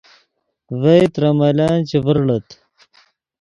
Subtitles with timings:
[0.81, 2.47] ڤئے ترے ملن چے ڤرڑیت